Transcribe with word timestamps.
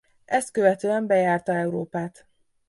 Ezt 0.25 0.51
követően 0.51 1.07
bejárta 1.07 1.53
Európát. 1.53 2.25